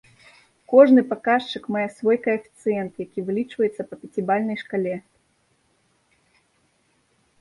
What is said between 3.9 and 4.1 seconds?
па